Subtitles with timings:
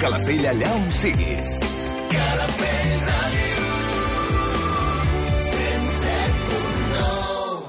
[0.00, 1.50] Calafell allà on siguis.
[2.12, 3.66] Calafell Ràdio.
[5.50, 7.66] 107.9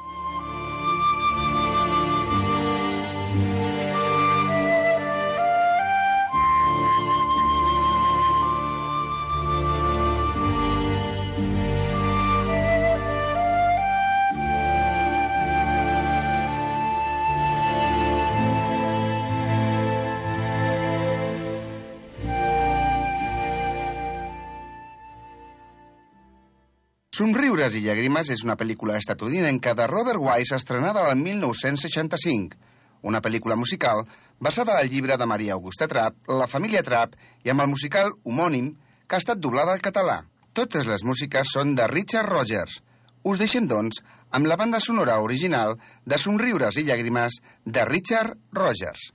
[27.21, 32.57] Somriures i llàgrimes és una pel·lícula estatudinenca de Robert Wise estrenada el 1965.
[33.05, 34.01] Una pel·lícula musical
[34.39, 37.13] basada al llibre de Maria Augusta Trapp, La família Trapp,
[37.45, 38.71] i amb el musical homònim
[39.05, 40.23] que ha estat doblada al català.
[40.57, 42.79] Totes les músiques són de Richard Rogers.
[43.21, 44.01] Us deixem, doncs,
[44.33, 49.11] amb la banda sonora original de Somriures i llàgrimes de Richard Rogers.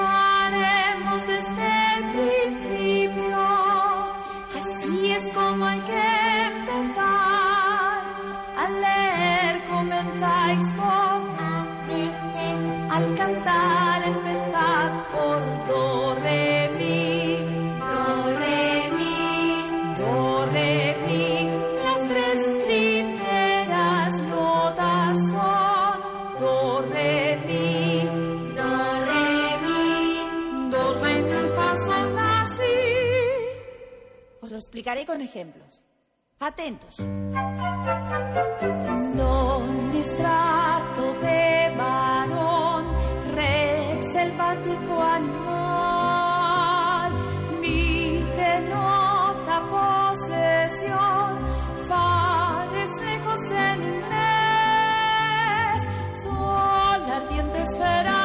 [0.00, 3.55] Haremos desde el principio,
[10.06, 11.06] comenzáis por
[12.96, 17.36] al cantar empezad por do, re, mi,
[17.78, 21.26] do, re, mi, do, re, mi.
[21.84, 28.04] Las tres primeras notas son do, re, mi,
[28.54, 28.70] do,
[29.10, 32.76] re, mi, do, re, mi, fa, sol, la, si.
[34.40, 35.85] Os lo explicaré con ejemplos.
[36.38, 36.98] Atentos.
[39.16, 42.84] Don extracto de varón,
[43.34, 46.32] rex selvático animal,
[47.62, 51.38] mi denota posesión,
[51.88, 55.78] fa es lejos en inglés,
[56.22, 58.15] sol ardiente esfera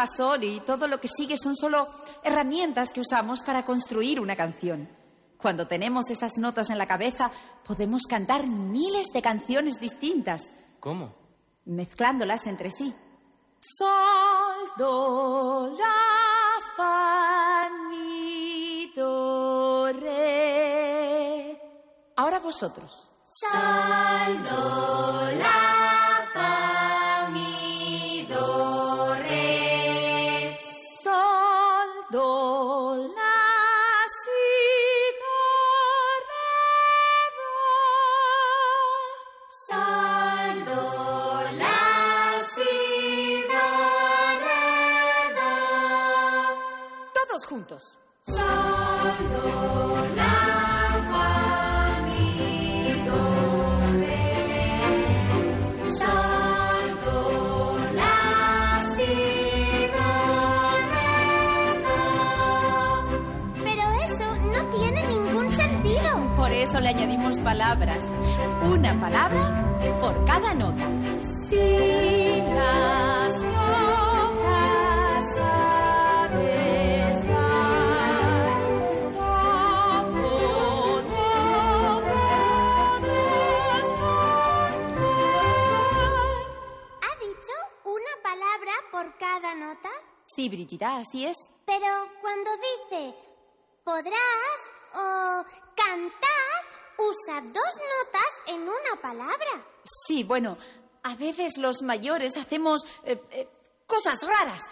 [0.00, 1.86] fa, sol y todo lo que sigue son solo
[2.22, 4.88] herramientas que usamos para construir una canción.
[5.36, 7.30] Cuando tenemos esas notas en la cabeza,
[7.66, 10.50] podemos cantar miles de canciones distintas,
[10.80, 11.14] ¿Cómo?
[11.64, 12.94] mezclándolas entre sí.
[13.60, 15.94] Sol, do, la,
[16.76, 21.60] fa, mi, do, re.
[22.16, 23.10] Ahora vosotros.
[23.28, 26.79] Sol, do, la, fa,
[67.60, 68.02] palabras.
[68.62, 69.42] Una palabra
[70.00, 70.86] por cada nota.
[71.46, 77.90] Si las notas sabes dar,
[80.14, 80.40] no
[82.08, 82.64] podrás
[84.00, 85.12] cantar.
[87.04, 89.90] ¿Ha dicho una palabra por cada nota?
[90.34, 91.36] Sí, Brigida, así es.
[91.66, 93.14] Pero cuando dice
[93.84, 94.49] podrás
[97.26, 99.64] dos notas en una palabra.
[100.06, 100.56] Sí, bueno,
[101.02, 103.48] a veces los mayores hacemos eh, eh,
[103.86, 104.62] cosas raras.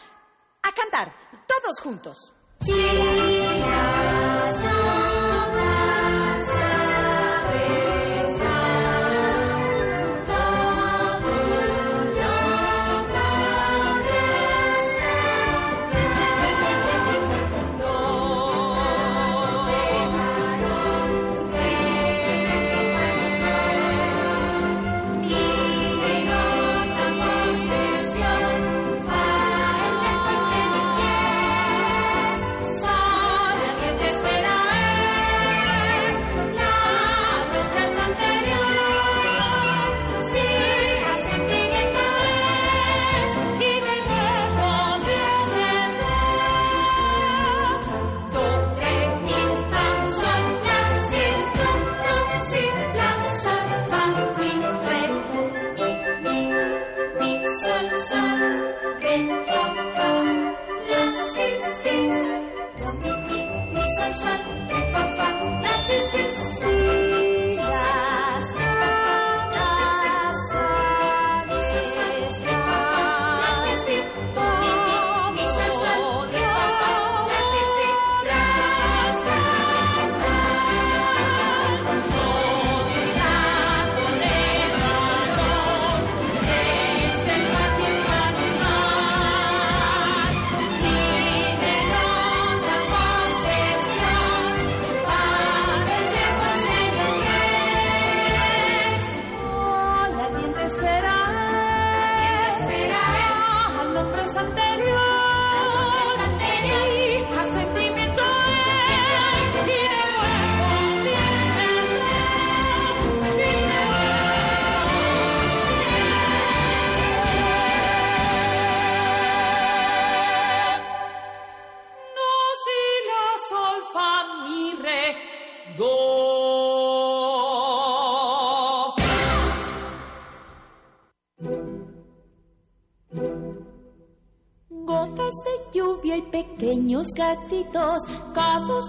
[0.63, 1.13] A cantar,
[1.47, 2.33] todos juntos.
[2.61, 2.73] Si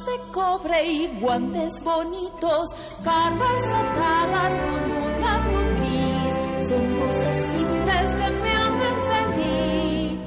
[0.05, 2.69] de cobre y guantes bonitos,
[3.03, 6.33] cartas atadas con un lazo gris,
[6.67, 10.19] son cosas simples que me hacen feliz.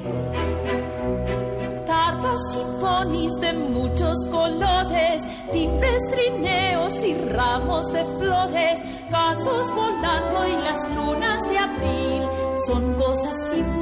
[1.85, 10.51] Tartas y ponis de muchos colores, timbres, trineos y ramos de flores, gansos volando y
[10.61, 12.27] las lunas de abril,
[12.67, 13.72] son cosas simples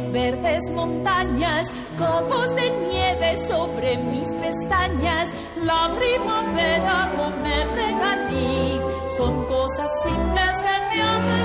[0.00, 1.66] verdes montañas,
[1.98, 5.28] copos de nieve sobre mis pestañas,
[5.62, 8.80] la primavera con el regalí,
[9.16, 11.41] son cosas simples que me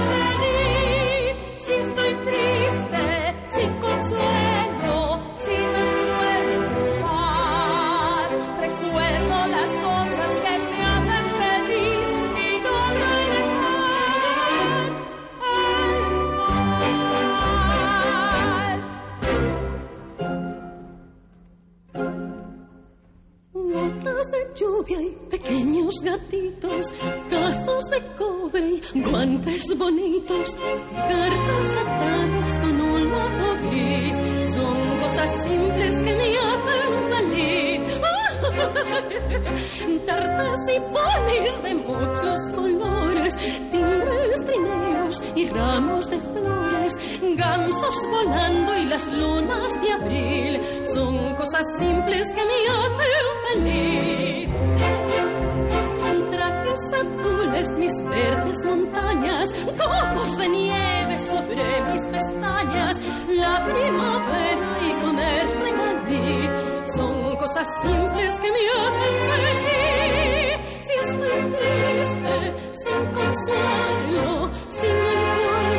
[24.59, 26.87] lluvia y pequeños gatitos,
[27.29, 30.57] cazos de cobre y guantes bonitos,
[30.93, 34.17] cartas atadas con un lazo gris,
[34.53, 38.01] son cosas simples que me hacen feliz.
[40.05, 43.35] Tartas y ponis de muchos colores,
[43.71, 46.66] timbres, trineos y ramos de flores,
[47.35, 50.61] gansos volando y las lunas de abril,
[50.93, 54.49] son cosas simples que me hacen feliz.
[56.31, 65.47] Trajes azules, mis verdes montañas, copos de nieve sobre mis pestañas, la primavera y comer
[65.59, 66.51] regaliz,
[66.93, 70.57] son cosas simples que me hacen feliz.
[70.81, 72.35] Si estoy triste,
[72.73, 75.76] sin consuelo, si no encuentro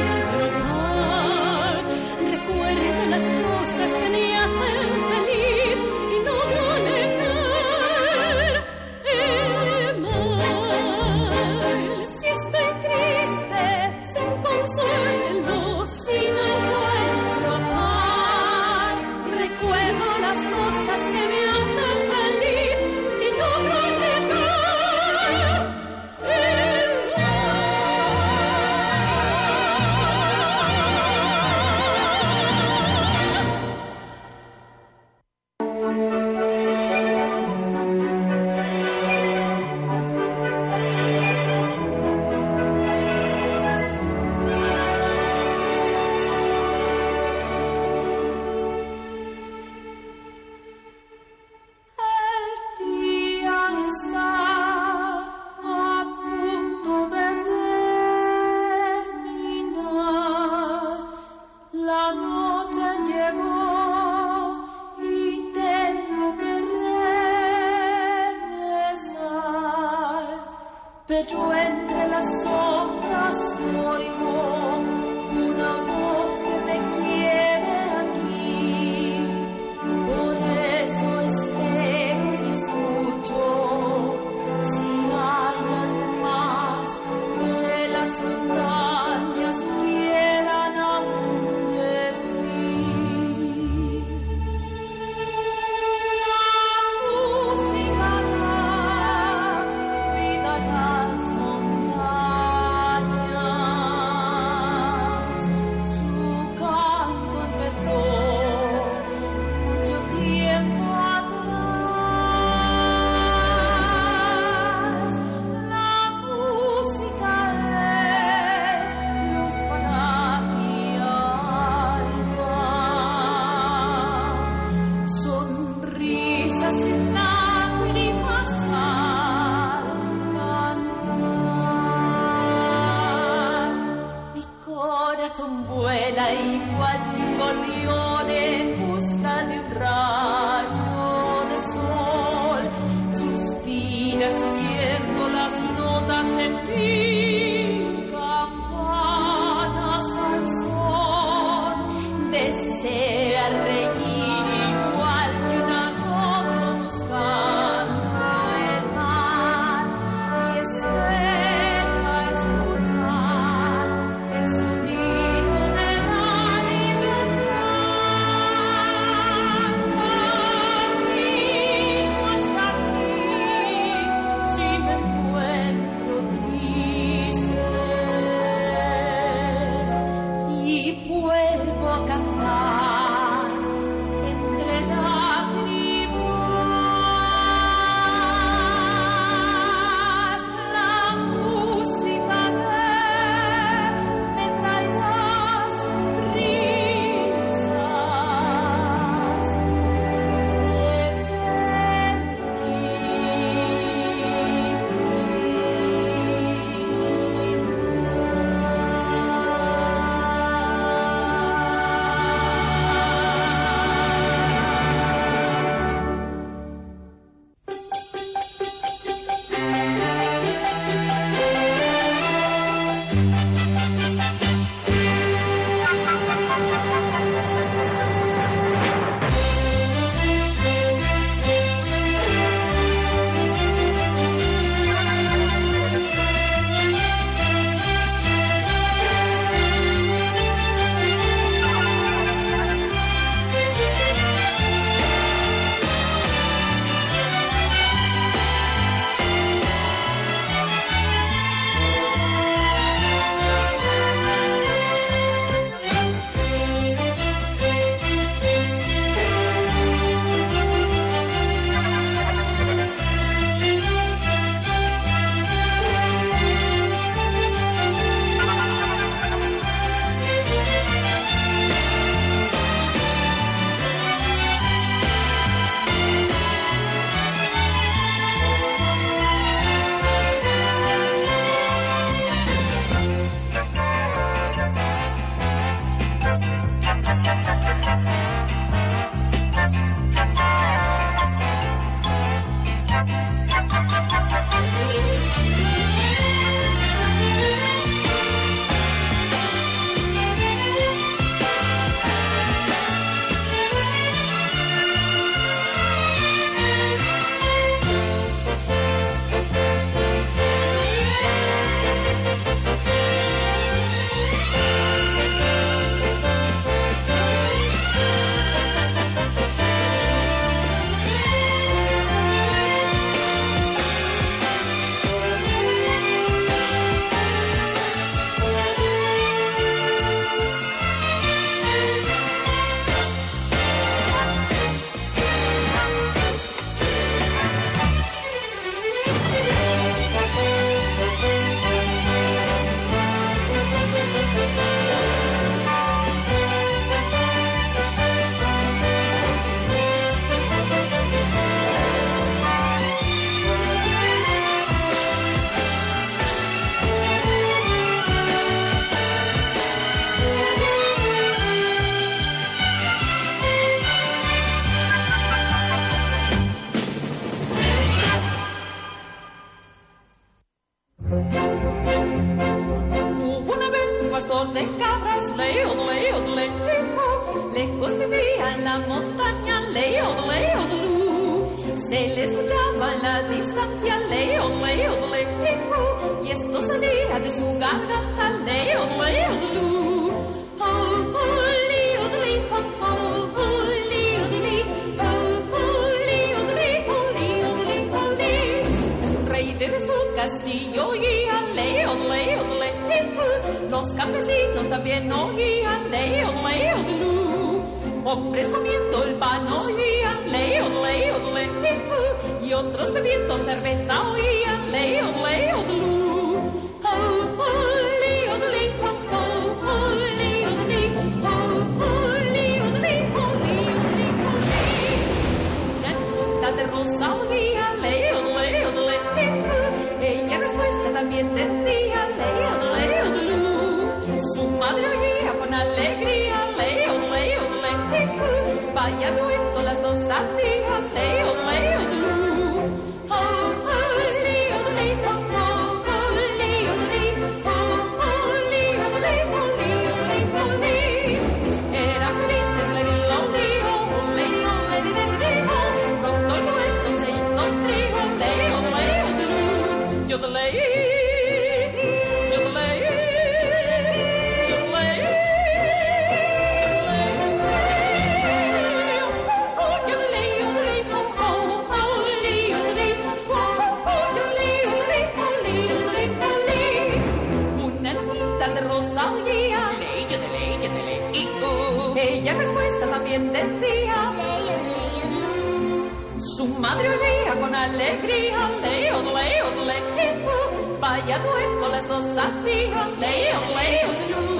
[487.62, 494.37] alegría, ole, ole, ole, Vaya dueto, las dos hacían, ole, ole,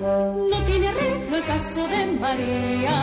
[0.00, 2.98] No tiene arreglo el caso de María,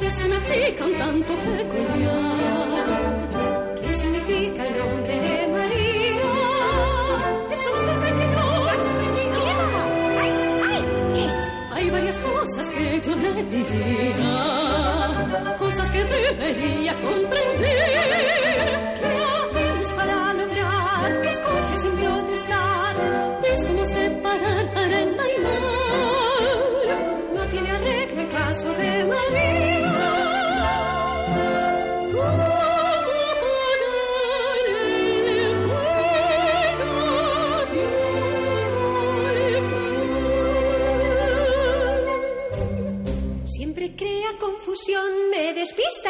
[0.00, 3.28] es una chica un tanto peculiar.
[3.82, 6.30] ¿Qué significa el nombre de María?
[7.52, 8.96] Es un torbellino, es un
[10.18, 10.32] ¡Ay,
[10.70, 10.82] ay!
[11.16, 11.30] Eh.
[11.72, 14.38] Hay varias cosas que yo le diría,
[15.58, 18.25] cosas que debería comprender.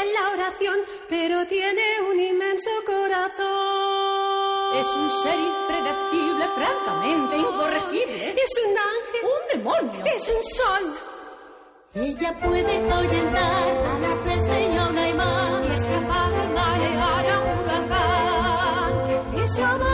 [0.02, 0.78] en la oración,
[1.08, 4.26] pero tiene un inmenso corazón.
[4.80, 8.30] Es un ser impredecible, francamente incorregible.
[8.32, 9.20] Es un ángel.
[9.24, 10.04] Un demonio.
[10.04, 10.84] Es un sol.
[11.94, 17.58] Ella puede ahuyentar a la peste a imán y es capaz de marear a un
[17.60, 18.92] huracán.
[19.42, 19.85] Es la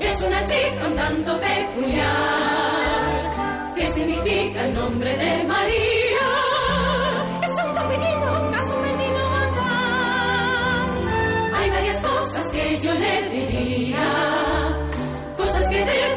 [0.00, 3.30] Es una chica un tanto peculiar.
[3.74, 6.28] ¿Qué significa el nombre de María?
[7.42, 9.20] Es un torpedino, casi un menino
[11.54, 14.08] Hay varias cosas que yo le diría,
[15.36, 16.09] cosas que debo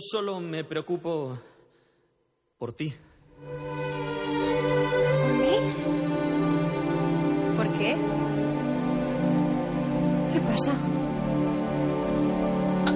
[0.00, 1.38] solo me preocupo
[2.58, 2.92] por ti.
[5.22, 5.56] ¿Por mí?
[7.56, 7.96] ¿Por qué?
[10.32, 10.72] ¿Qué pasa?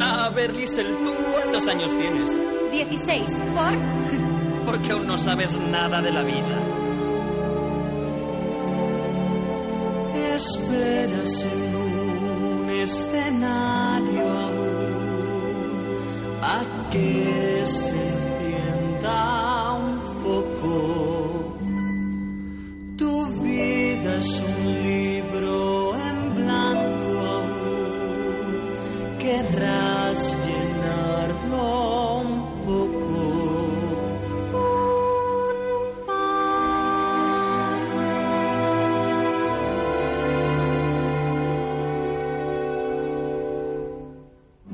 [0.01, 2.41] A, a ver, Liesel, ¿tú cuántos años tienes?
[2.71, 3.31] Dieciséis.
[3.55, 4.65] ¿Por?
[4.65, 6.59] Porque aún no sabes nada de la vida.
[10.35, 11.70] Espérase.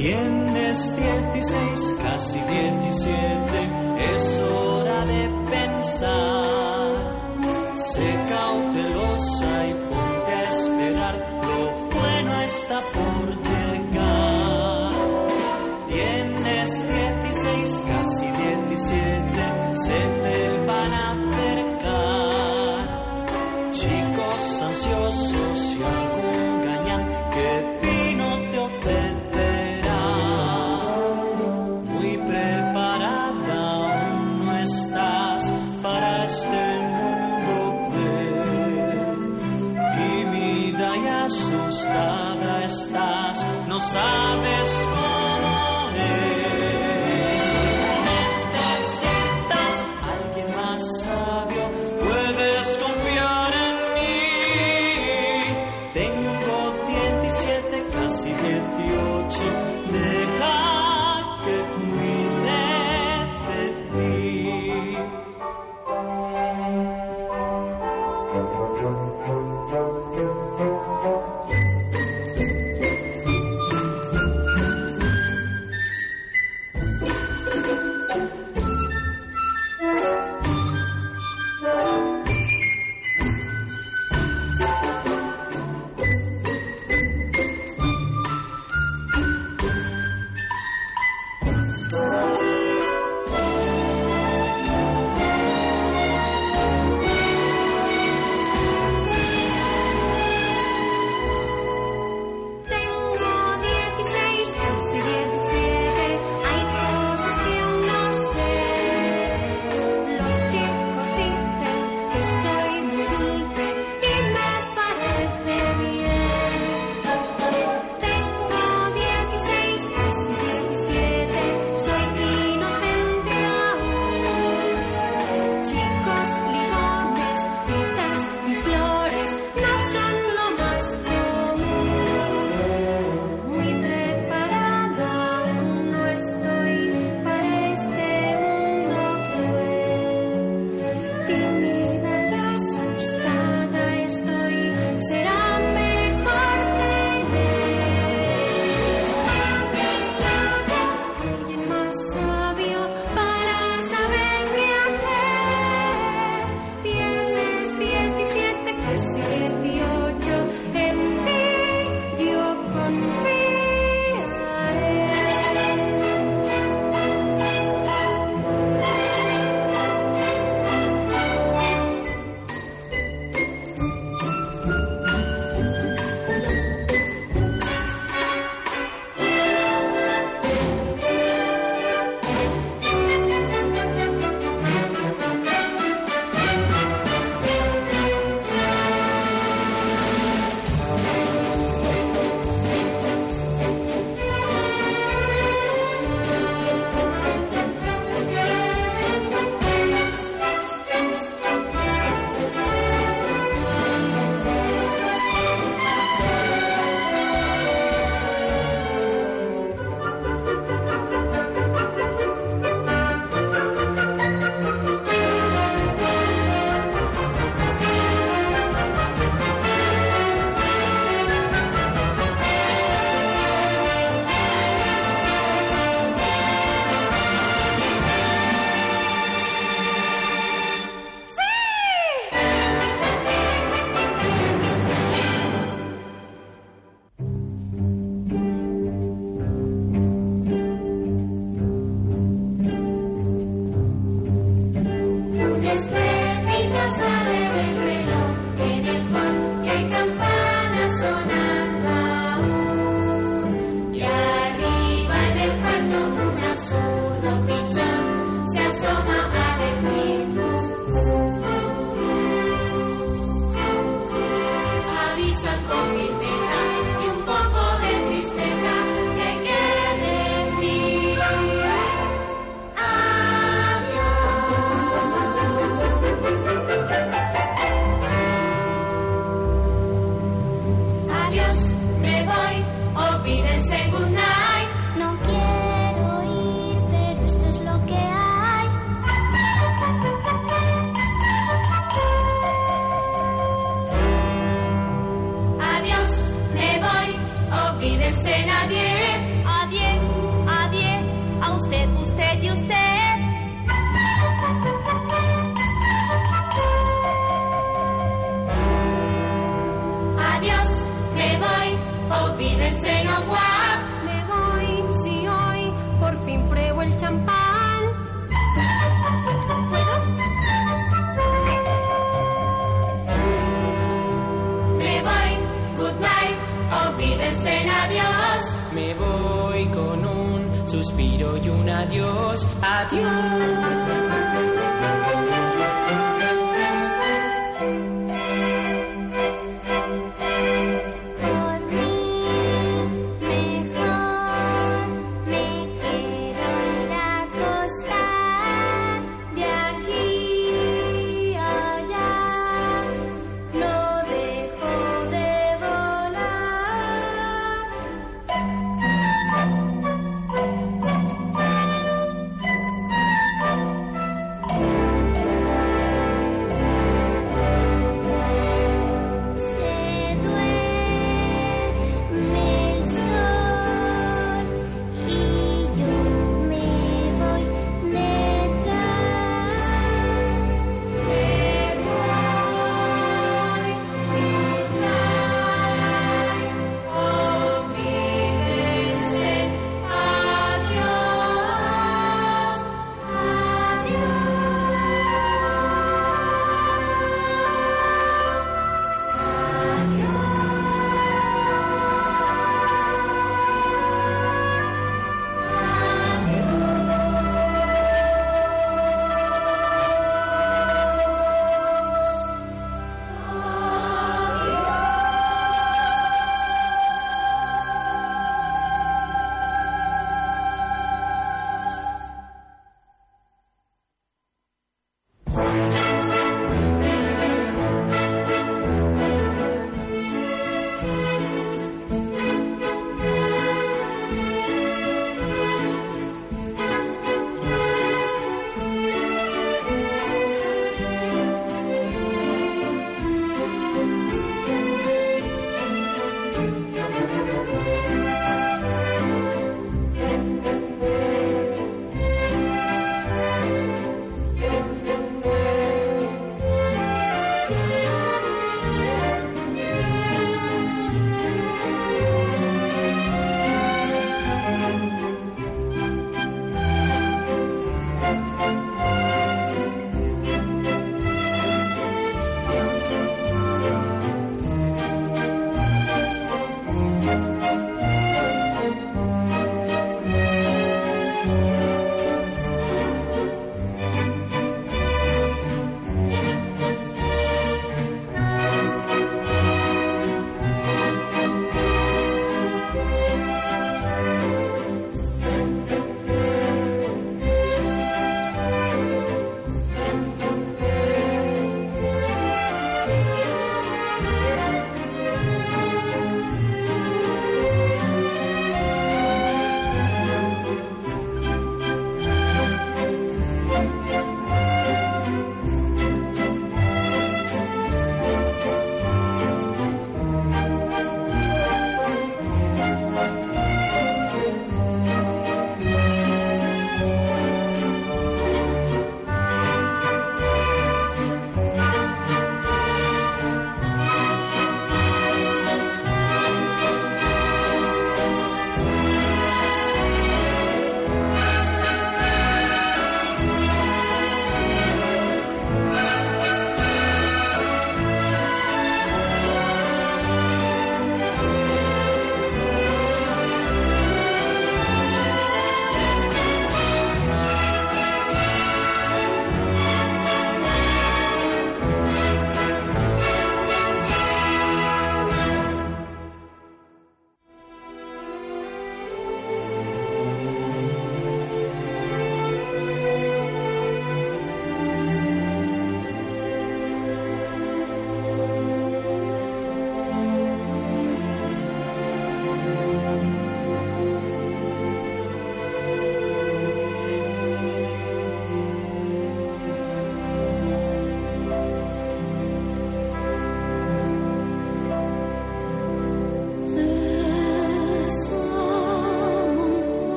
[0.00, 4.59] Tienes 16, casi 17, eso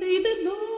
[0.00, 0.69] say the Lord.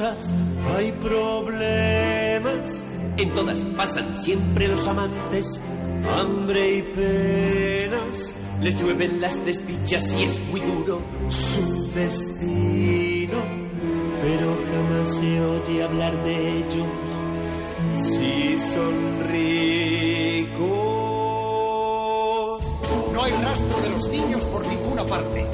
[0.00, 2.84] hay problemas.
[3.16, 5.60] En todas pasan siempre los amantes,
[6.08, 8.34] hambre y penas.
[8.60, 13.38] Les llueven las desdichas y es muy duro su destino.
[14.22, 16.86] Pero jamás se oye hablar de ello
[17.96, 20.68] si son ricos.
[23.12, 25.46] No hay rastro de los niños por ninguna parte.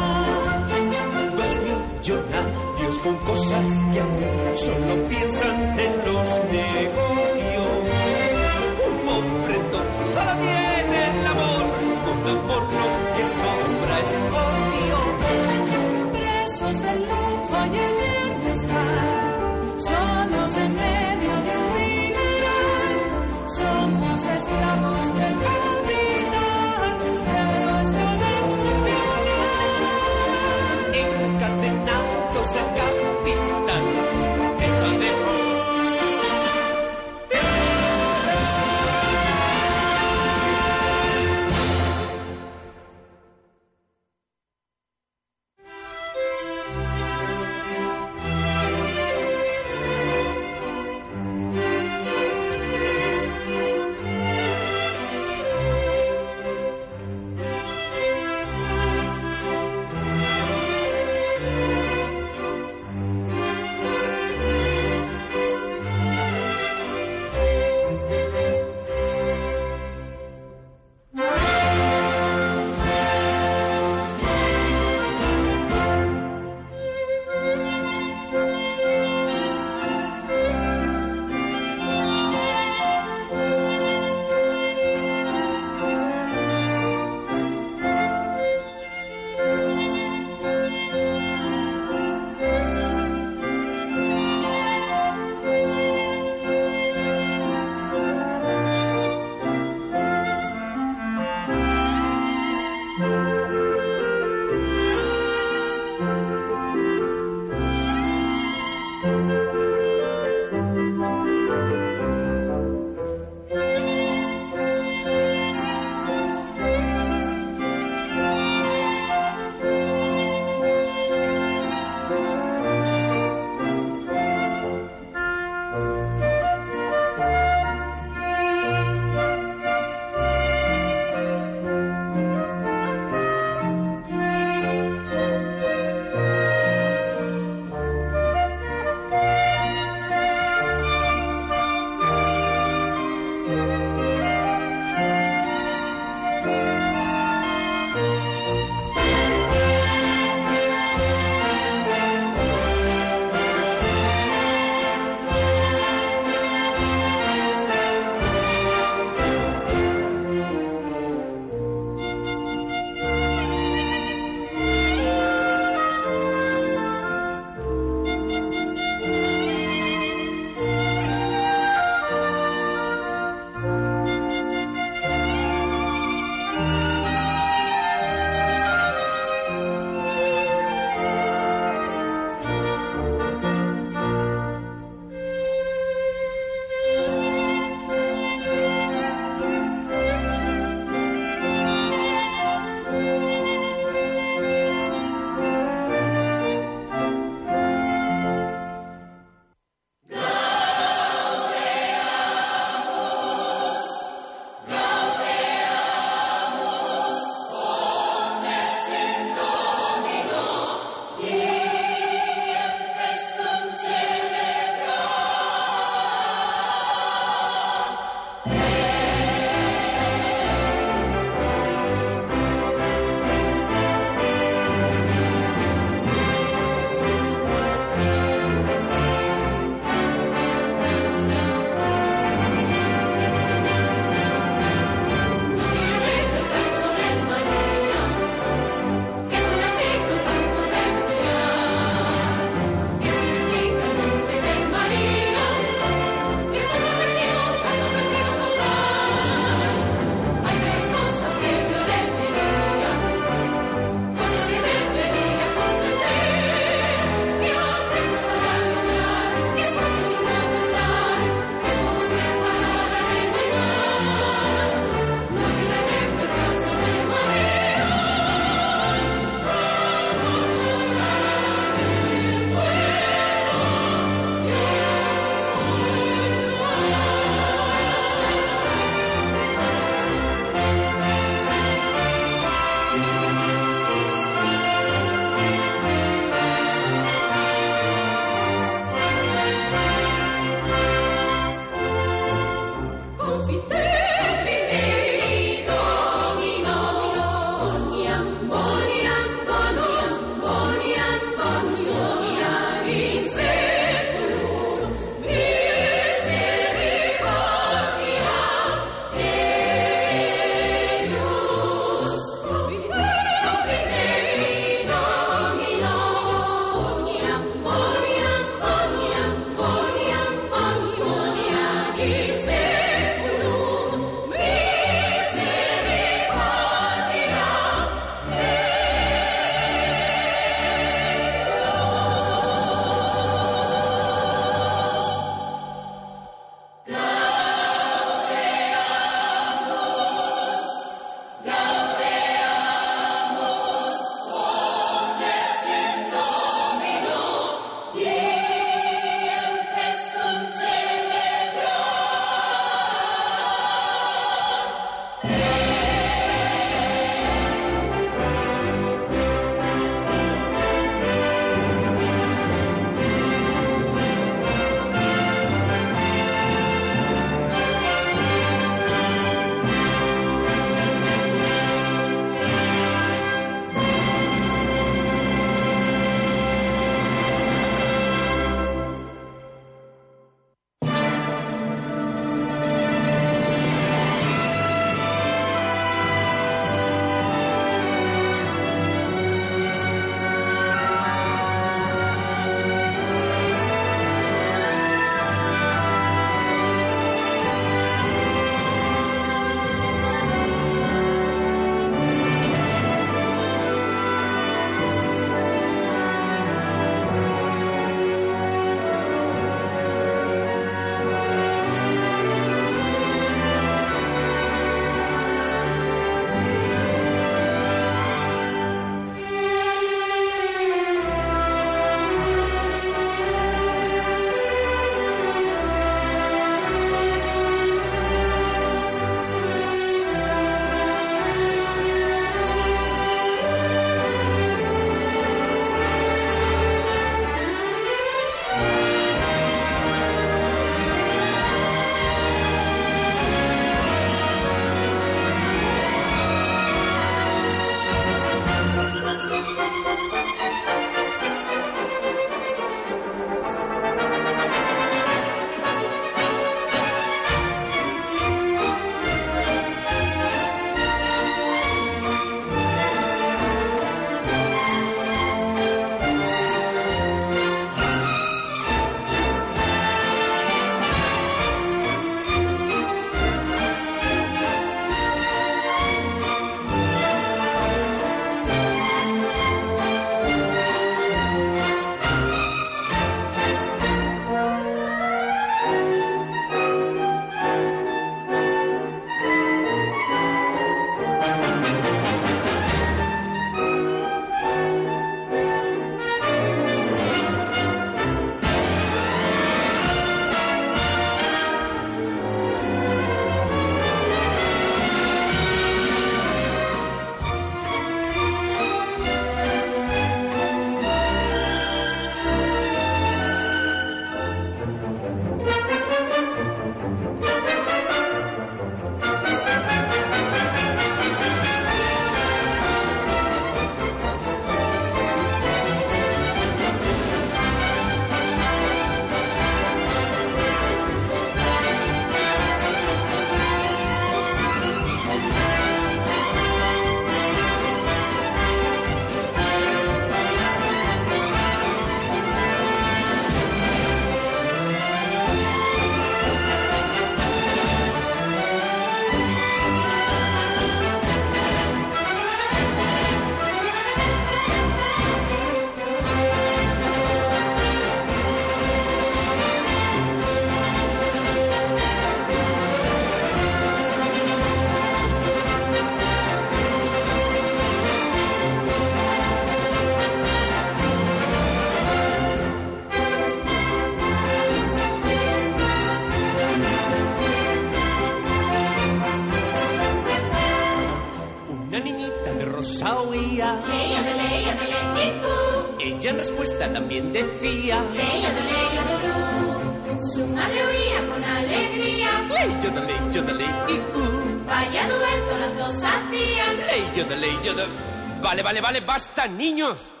[598.31, 600.00] Vale, vale, vale, basta, niños.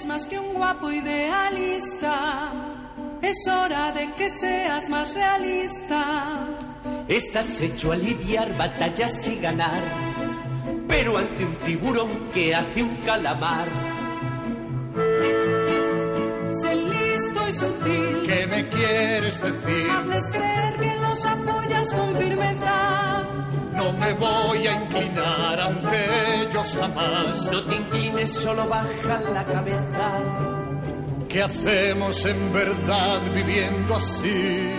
[0.00, 2.52] Eres más que un guapo idealista.
[3.22, 6.48] Es hora de que seas más realista.
[7.08, 9.82] Estás hecho a lidiar batallas y ganar,
[10.88, 13.68] pero ante un tiburón que hace un calamar.
[16.62, 18.22] Sé listo y sutil.
[18.26, 19.90] ¿Qué me quieres decir?
[19.90, 23.09] Hazles creer que los apoyas con firmeza.
[23.80, 27.50] No me voy a inclinar ante ellos jamás.
[27.50, 30.06] No te inclines, solo baja la cabeza.
[31.26, 34.69] ¿Qué hacemos en verdad viviendo así?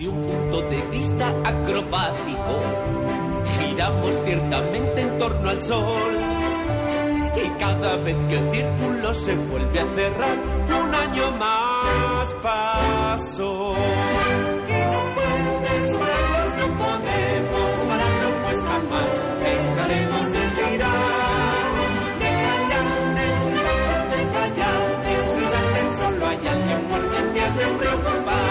[0.00, 2.62] Desde un punto de vista acrobático,
[3.58, 6.12] giramos ciertamente en torno al sol.
[7.36, 10.38] Y cada vez que el círculo se vuelve a cerrar,
[10.84, 13.74] un año más pasó.
[14.68, 19.10] Y no puedes pararlo, no podemos pararlo, pues jamás
[19.42, 21.70] dejaremos de girar.
[22.20, 22.54] Deja
[24.56, 24.80] ya
[25.98, 28.49] solo hay alguien por quien te has de preocupar.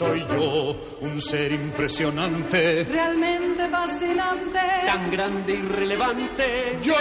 [0.00, 2.84] Soy yo, un ser impresionante.
[2.84, 4.58] realmente fascinante.
[4.86, 6.78] tan grande y relevante.
[6.82, 6.94] Yo.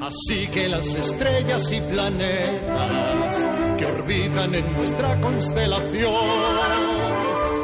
[0.00, 6.12] Así que las estrellas y planetas que orbitan en nuestra constelación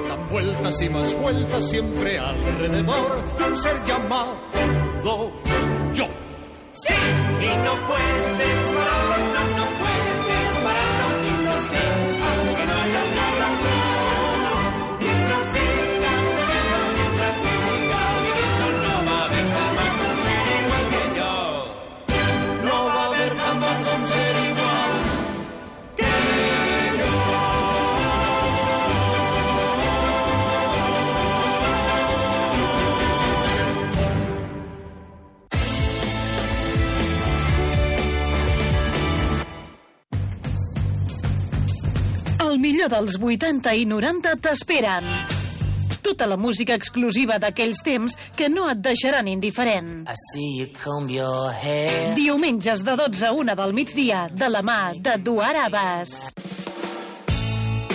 [0.08, 5.32] dan vueltas y más vueltas siempre alrededor de un ser llamado
[5.94, 6.06] yo.
[6.70, 6.94] Sí,
[7.40, 8.13] y no puedes
[42.64, 45.04] millor dels 80 i 90 t'esperen.
[46.04, 50.04] Tota la música exclusiva d'aquells temps que no et deixaran indiferent.
[52.16, 56.63] Diumenges de 12 a 1 del migdia, de la mà de Duar Abbas.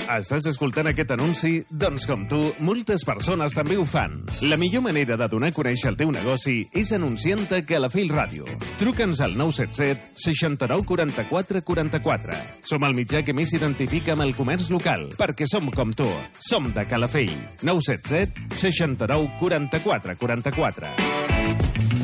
[0.09, 1.59] Estàs escoltant aquest anunci?
[1.69, 4.15] Doncs com tu, moltes persones també ho fan.
[4.49, 8.47] La millor manera de donar a conèixer el teu negoci és anunciant-te a Calafell Ràdio.
[8.79, 12.41] Truca'ns al 977 69 44 44.
[12.65, 16.09] Som el mitjà que més s'identifica amb el comerç local, perquè som com tu.
[16.41, 17.35] Som de Calafell.
[17.61, 21.98] 977 69 44 44.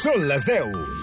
[0.00, 0.99] Són les 10.